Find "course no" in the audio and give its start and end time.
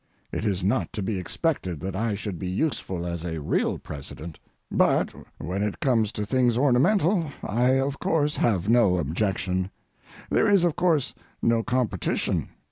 10.75-11.61